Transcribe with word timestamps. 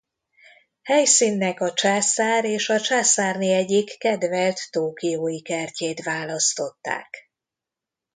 Helyszínnek 0.83 1.59
a 1.61 1.73
császár 1.73 2.45
és 2.45 2.69
a 2.69 2.79
császárné 2.79 3.55
egyik 3.55 3.97
kedvelt 3.97 4.71
tokiói 4.71 5.41
kertjét 5.41 6.03
választották. 6.03 7.31